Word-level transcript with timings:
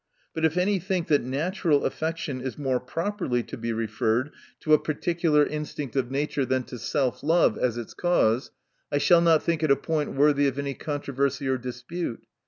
But 0.33 0.45
if 0.45 0.57
any 0.57 0.79
think, 0.79 1.09
that 1.09 1.21
natural 1.21 1.85
affection 1.85 2.41
is 2.41 2.57
more 2.57 2.79
properly 2.79 3.43
to 3.43 3.55
be 3.55 3.69
referrc 3.71 4.23
1 4.23 4.31
to 4.61 4.73
a 4.73 4.79
particular 4.79 5.45
instinct 5.45 5.95
of 5.95 6.09
nature, 6.09 6.43
than 6.43 6.63
to 6.63 6.79
self 6.79 7.21
love, 7.21 7.55
as 7.55 7.77
its 7.77 7.93
cause, 7.93 8.49
I 8.91 8.97
shall 8.97 9.21
not 9.21 9.43
think 9.43 9.61
it 9.61 9.69
a 9.69 9.75
point 9.75 10.15
worthy 10.15 10.47
of 10.47 10.57
any 10.57 10.73
controversy 10.73 11.47
or 11.47 11.59
dispute. 11.59 12.23